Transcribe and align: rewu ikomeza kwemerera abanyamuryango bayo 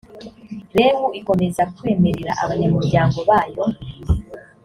rewu 0.77 1.05
ikomeza 1.19 1.63
kwemerera 1.75 2.31
abanyamuryango 2.43 3.19
bayo 3.29 3.63